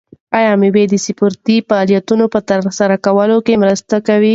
آیا 0.37 0.51
مېوې 0.61 0.83
د 0.89 0.95
سپورتي 1.05 1.57
فعالیتونو 1.67 2.25
په 2.33 2.39
ترسره 2.49 2.95
کولو 3.05 3.37
کې 3.45 3.61
مرسته 3.63 3.95
کوي؟ 4.07 4.29